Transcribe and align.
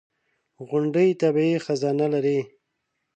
•غونډۍ 0.67 1.09
طبیعي 1.21 1.57
خزانه 1.65 2.07
لري. 2.13 2.39